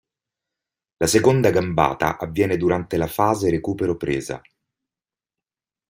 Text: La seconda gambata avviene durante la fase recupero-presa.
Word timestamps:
La 0.97 1.05
seconda 1.05 1.51
gambata 1.51 2.17
avviene 2.17 2.57
durante 2.57 2.97
la 2.97 3.05
fase 3.05 3.51
recupero-presa. 3.51 4.41